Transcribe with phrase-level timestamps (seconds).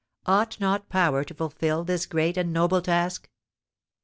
[0.25, 3.29] Ought not power to fulfil this great and noble task?